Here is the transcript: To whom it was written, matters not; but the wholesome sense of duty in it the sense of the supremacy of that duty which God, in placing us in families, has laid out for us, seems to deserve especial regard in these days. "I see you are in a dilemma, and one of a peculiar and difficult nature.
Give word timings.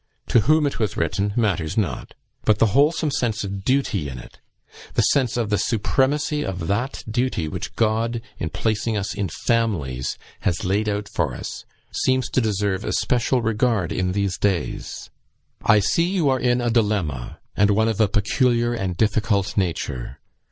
To 0.29 0.39
whom 0.39 0.65
it 0.65 0.79
was 0.79 0.97
written, 0.97 1.31
matters 1.35 1.77
not; 1.77 2.15
but 2.43 2.57
the 2.57 2.65
wholesome 2.73 3.11
sense 3.11 3.43
of 3.43 3.63
duty 3.63 4.09
in 4.09 4.17
it 4.17 4.39
the 4.95 5.03
sense 5.03 5.37
of 5.37 5.51
the 5.51 5.59
supremacy 5.59 6.41
of 6.43 6.65
that 6.67 7.03
duty 7.07 7.47
which 7.47 7.75
God, 7.75 8.19
in 8.39 8.49
placing 8.49 8.97
us 8.97 9.13
in 9.13 9.29
families, 9.29 10.17
has 10.39 10.65
laid 10.65 10.89
out 10.89 11.07
for 11.07 11.35
us, 11.35 11.65
seems 11.91 12.31
to 12.31 12.41
deserve 12.41 12.83
especial 12.83 13.43
regard 13.43 13.91
in 13.91 14.13
these 14.13 14.39
days. 14.39 15.11
"I 15.63 15.77
see 15.77 16.05
you 16.07 16.29
are 16.29 16.39
in 16.39 16.61
a 16.61 16.71
dilemma, 16.71 17.37
and 17.55 17.69
one 17.69 17.87
of 17.87 18.01
a 18.01 18.07
peculiar 18.07 18.73
and 18.73 18.97
difficult 18.97 19.55
nature. 19.55 20.17